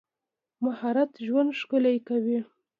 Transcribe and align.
مهارت 0.63 1.11
ژوند 1.25 1.49
ښکلی 1.59 1.97
کوي. 2.07 2.39